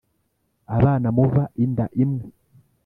[0.77, 2.25] abana muva inda imwe